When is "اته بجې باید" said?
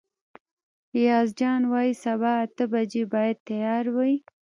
2.45-3.37